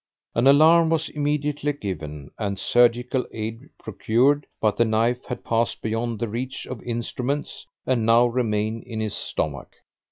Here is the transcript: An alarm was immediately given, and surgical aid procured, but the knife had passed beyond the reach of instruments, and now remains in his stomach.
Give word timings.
An 0.33 0.47
alarm 0.47 0.89
was 0.89 1.09
immediately 1.09 1.73
given, 1.73 2.31
and 2.39 2.57
surgical 2.57 3.27
aid 3.31 3.69
procured, 3.77 4.47
but 4.59 4.75
the 4.75 4.83
knife 4.83 5.25
had 5.25 5.43
passed 5.43 5.83
beyond 5.83 6.17
the 6.17 6.27
reach 6.27 6.65
of 6.65 6.81
instruments, 6.81 7.67
and 7.85 8.03
now 8.03 8.25
remains 8.25 8.83
in 8.87 8.99
his 8.99 9.13
stomach. 9.15 9.75